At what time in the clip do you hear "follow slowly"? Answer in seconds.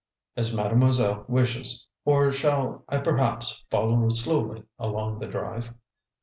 3.69-4.63